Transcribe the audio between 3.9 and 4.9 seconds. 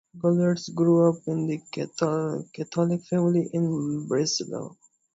Breslau.